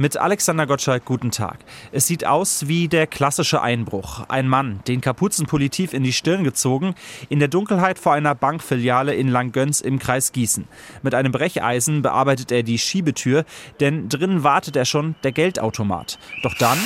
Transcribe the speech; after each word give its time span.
Mit 0.00 0.16
Alexander 0.16 0.64
Gottschalk, 0.64 1.04
guten 1.04 1.32
Tag. 1.32 1.58
Es 1.90 2.06
sieht 2.06 2.24
aus 2.24 2.68
wie 2.68 2.86
der 2.86 3.08
klassische 3.08 3.60
Einbruch. 3.60 4.24
Ein 4.28 4.46
Mann, 4.46 4.78
den 4.86 5.00
Kapuzenpulli 5.00 5.70
tief 5.70 5.92
in 5.92 6.04
die 6.04 6.12
Stirn 6.12 6.44
gezogen, 6.44 6.94
in 7.28 7.40
der 7.40 7.48
Dunkelheit 7.48 7.98
vor 7.98 8.12
einer 8.12 8.36
Bankfiliale 8.36 9.16
in 9.16 9.26
Langgöns 9.26 9.80
im 9.80 9.98
Kreis 9.98 10.30
Gießen. 10.30 10.68
Mit 11.02 11.16
einem 11.16 11.32
Brecheisen 11.32 12.02
bearbeitet 12.02 12.52
er 12.52 12.62
die 12.62 12.78
Schiebetür, 12.78 13.44
denn 13.80 14.08
drinnen 14.08 14.44
wartet 14.44 14.76
er 14.76 14.84
schon 14.84 15.16
der 15.24 15.32
Geldautomat. 15.32 16.20
Doch 16.44 16.54
dann 16.54 16.78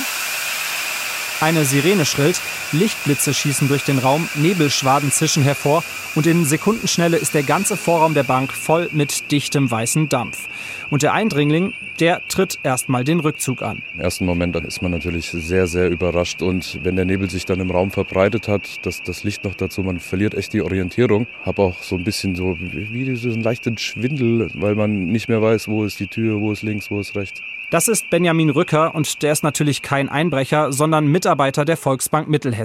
eine 1.39 1.65
Sirene 1.65 2.05
schrillt, 2.05 2.41
Lichtblitze 2.73 3.33
schießen 3.33 3.67
durch 3.67 3.83
den 3.83 3.99
Raum, 3.99 4.27
Nebelschwaden 4.35 5.11
zischen 5.11 5.43
hervor 5.43 5.83
und 6.15 6.27
in 6.27 6.43
Sekundenschnelle 6.43 7.17
ist 7.17 7.33
der 7.33 7.43
ganze 7.43 7.77
Vorraum 7.77 8.13
der 8.13 8.23
Bank 8.23 8.51
voll 8.51 8.89
mit 8.91 9.31
dichtem 9.31 9.69
weißen 9.69 10.09
Dampf. 10.09 10.47
Und 10.89 11.03
der 11.03 11.13
Eindringling, 11.13 11.73
der 11.99 12.21
tritt 12.27 12.59
erstmal 12.63 13.03
den 13.03 13.19
Rückzug 13.19 13.61
an. 13.61 13.81
Im 13.93 14.01
ersten 14.01 14.25
Moment 14.25 14.55
dann 14.55 14.65
ist 14.65 14.81
man 14.81 14.91
natürlich 14.91 15.29
sehr, 15.31 15.67
sehr 15.67 15.89
überrascht 15.89 16.41
und 16.41 16.79
wenn 16.83 16.95
der 16.95 17.05
Nebel 17.05 17.29
sich 17.29 17.45
dann 17.45 17.59
im 17.59 17.71
Raum 17.71 17.91
verbreitet 17.91 18.47
hat, 18.47 18.85
das, 18.85 19.01
das 19.03 19.23
Licht 19.23 19.43
noch 19.43 19.55
dazu, 19.55 19.83
man 19.83 19.99
verliert 19.99 20.33
echt 20.33 20.53
die 20.53 20.61
Orientierung. 20.61 21.27
Hab 21.45 21.59
auch 21.59 21.81
so 21.81 21.95
ein 21.95 22.03
bisschen 22.03 22.35
so 22.35 22.57
wie 22.59 23.15
so 23.15 23.29
einen 23.29 23.43
leichten 23.43 23.77
Schwindel, 23.77 24.49
weil 24.55 24.75
man 24.75 25.05
nicht 25.05 25.29
mehr 25.29 25.41
weiß, 25.41 25.67
wo 25.67 25.83
ist 25.83 25.99
die 25.99 26.07
Tür, 26.07 26.41
wo 26.41 26.51
ist 26.51 26.63
links, 26.63 26.89
wo 26.89 26.99
ist 26.99 27.15
rechts. 27.15 27.41
Das 27.73 27.87
ist 27.87 28.11
Benjamin 28.11 28.51
Rücker 28.51 28.93
und 28.93 29.23
der 29.23 29.31
ist 29.31 29.41
natürlich 29.41 29.81
kein 29.81 30.07
Einbrecher, 30.07 30.71
sondern 30.71 31.07
Mitarbeiter 31.07 31.65
der 31.65 31.75
Volksbank 31.75 32.27
Mittelhessen. 32.27 32.62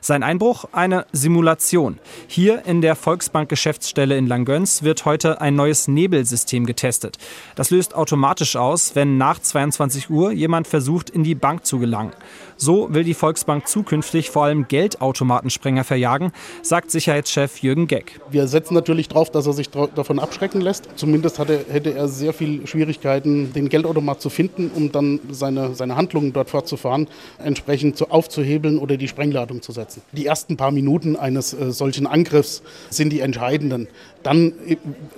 Sein 0.00 0.22
Einbruch 0.22 0.66
eine 0.72 1.06
Simulation. 1.12 1.98
Hier 2.26 2.64
in 2.64 2.80
der 2.80 2.96
Volksbank 2.96 3.48
Geschäftsstelle 3.48 4.16
in 4.16 4.26
Langgöns 4.26 4.82
wird 4.82 5.04
heute 5.04 5.40
ein 5.40 5.56
neues 5.56 5.88
Nebelsystem 5.88 6.66
getestet. 6.66 7.18
Das 7.56 7.70
löst 7.70 7.94
automatisch 7.94 8.56
aus, 8.56 8.94
wenn 8.94 9.18
nach 9.18 9.38
22 9.38 10.10
Uhr 10.10 10.32
jemand 10.32 10.66
versucht, 10.66 11.10
in 11.10 11.24
die 11.24 11.34
Bank 11.34 11.66
zu 11.66 11.78
gelangen. 11.78 12.12
So 12.56 12.92
will 12.92 13.04
die 13.04 13.14
Volksbank 13.14 13.68
zukünftig 13.68 14.30
vor 14.30 14.44
allem 14.44 14.66
Geldautomatensprenger 14.66 15.84
verjagen, 15.84 16.32
sagt 16.62 16.90
Sicherheitschef 16.90 17.58
Jürgen 17.62 17.86
Geck. 17.86 18.20
Wir 18.30 18.48
setzen 18.48 18.74
natürlich 18.74 19.08
darauf, 19.08 19.30
dass 19.30 19.46
er 19.46 19.52
sich 19.52 19.70
davon 19.70 20.18
abschrecken 20.18 20.60
lässt. 20.60 20.88
Zumindest 20.96 21.38
hatte, 21.38 21.64
hätte 21.70 21.94
er 21.94 22.08
sehr 22.08 22.32
viel 22.32 22.66
Schwierigkeiten, 22.66 23.52
den 23.52 23.68
Geldautomat 23.68 24.20
zu 24.20 24.28
finden 24.28 24.68
um 24.74 24.92
dann 24.92 25.20
seine, 25.30 25.74
seine 25.74 25.96
Handlungen 25.96 26.32
dort 26.32 26.50
fortzufahren, 26.50 27.08
entsprechend 27.38 27.96
zu 27.96 28.10
aufzuhebeln 28.10 28.78
oder 28.78 28.96
die 28.96 29.08
Sprengladung 29.38 29.62
zu 29.62 29.72
setzen. 29.72 30.02
Die 30.12 30.26
ersten 30.26 30.56
paar 30.56 30.70
Minuten 30.70 31.16
eines 31.16 31.52
äh, 31.52 31.70
solchen 31.70 32.06
Angriffs 32.06 32.62
sind 32.90 33.10
die 33.10 33.20
entscheidenden. 33.20 33.88
Dann 34.22 34.52
äh, 34.66 34.76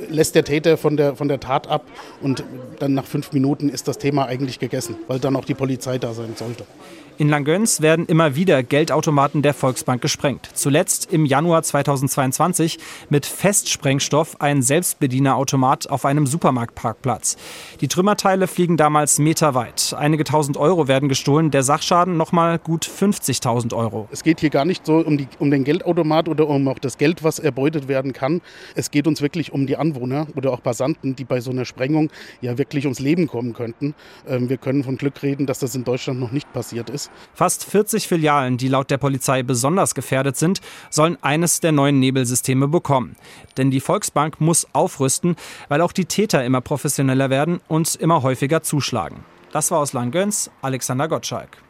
lässt 0.09 0.35
der 0.35 0.45
Täter 0.45 0.77
von 0.77 0.97
der, 0.97 1.17
von 1.17 1.29
der 1.29 1.41
Tat 1.41 1.67
ab 1.69 1.87
und 2.21 2.45
dann 2.79 2.95
nach 2.95 3.07
fünf 3.07 3.33
Minuten 3.33 3.69
ist 3.69 3.89
das 3.89 3.99
Thema 3.99 4.27
eigentlich 4.27 4.59
gegessen, 4.59 4.97
weil 5.09 5.19
dann 5.19 5.37
auch 5.37 5.45
die 5.45 5.55
Polizei 5.55 5.99
da 5.99 6.13
sein 6.13 6.35
sollte. 6.37 6.65
In 7.21 7.29
Langgöns 7.29 7.83
werden 7.83 8.07
immer 8.07 8.35
wieder 8.35 8.63
Geldautomaten 8.63 9.43
der 9.43 9.53
Volksbank 9.53 10.01
gesprengt. 10.01 10.49
Zuletzt 10.55 11.13
im 11.13 11.27
Januar 11.27 11.63
2022 11.63 12.79
mit 13.11 13.27
Festsprengstoff 13.27 14.41
ein 14.41 14.63
Selbstbedienerautomat 14.63 15.91
auf 15.91 16.07
einem 16.07 16.27
Supermarktparkplatz. 16.27 17.37
Die 17.83 17.89
Trümmerteile 17.89 18.47
fliegen 18.47 18.79
damals 18.79 19.19
meterweit. 19.19 19.95
Einige 19.99 20.25
tausend 20.25 20.57
Euro 20.57 20.89
werden 20.89 21.11
gestohlen, 21.11 21.51
der 21.51 21.63
Sachschaden 21.63 22.17
nochmal 22.17 22.59
gut 22.59 22.87
50.000 22.87 23.77
Euro. 23.77 24.09
Es 24.11 24.23
geht 24.23 24.41
hier 24.41 24.51
gar 24.51 24.65
nicht 24.65 24.85
so 24.87 24.99
um, 24.99 25.17
die, 25.17 25.29
um 25.39 25.51
den 25.51 25.65
Geldautomat 25.65 26.29
oder 26.29 26.49
um 26.49 26.67
auch 26.69 26.79
das 26.79 26.99
Geld, 26.99 27.23
was 27.23 27.39
erbeutet 27.39 27.89
werden 27.89 28.13
kann. 28.13 28.41
Es 28.75 28.91
geht 28.91 29.07
uns 29.07 29.23
wirklich 29.23 29.53
um 29.53 29.67
die 29.67 29.77
Anwohner 29.77 30.27
oder 30.35 30.53
auch 30.53 30.63
Passanten, 30.63 31.15
die 31.17 31.25
bei 31.25 31.41
so 31.41 31.51
einer 31.51 31.65
Sprengung 31.65 32.11
ja 32.41 32.59
wirklich 32.59 32.87
ums 32.87 32.99
Leben 32.99 33.27
kommen 33.27 33.53
könnten. 33.53 33.95
Ähm, 34.29 34.49
wir 34.49 34.57
können 34.57 34.85
von 34.85 34.97
Glück 34.97 35.23
reden, 35.23 35.47
dass 35.47 35.61
das 35.61 35.75
in 35.75 35.85
Deutschland 35.85 36.19
noch 36.19 36.33
nicht 36.33 36.53
passiert 36.53 36.91
ist. 36.91 37.11
Fast 37.35 37.65
40 37.65 38.09
Filialen, 38.09 38.57
die 38.57 38.69
laut 38.69 38.91
der 38.91 38.99
Polizei 38.99 39.43
besonders 39.43 39.95
gefährdet 39.95 40.37
sind, 40.37 40.61
sollen 40.91 41.17
eines 41.23 41.61
der 41.61 41.73
neuen 41.73 42.01
Nebelsysteme 42.01 42.69
bekommen. 42.69 43.17
Denn 43.57 43.71
die 43.71 43.81
Volksbank 43.81 44.41
muss 44.41 44.67
aufrüsten, 44.73 45.37
weil 45.69 45.81
auch 45.81 45.93
die 45.93 46.07
Täter 46.07 46.45
immer 46.45 46.61
professioneller 46.61 47.31
werden 47.31 47.61
und 47.69 47.95
immer 47.95 48.23
häufiger 48.23 48.63
zuschlagen. 48.63 49.25
Das 49.53 49.71
war 49.71 49.79
aus 49.79 49.93
Langgöns, 49.93 50.51
Alexander 50.63 51.09
Gottschalk. 51.09 51.70